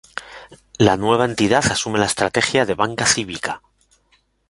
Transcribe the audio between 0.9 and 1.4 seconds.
nueva